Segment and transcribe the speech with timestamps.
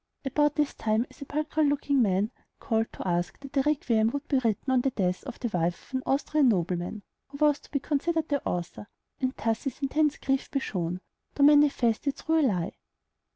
[0.25, 4.71] About this time a sepulchral looking man called to ask that a "Requiem" be written
[4.73, 8.27] on the death of the wife of an Austrian nobleman, who was to be considered
[8.27, 8.87] the author,
[9.19, 11.01] and thus his intense grief be shown,
[11.35, 12.73] though manifested through a lie.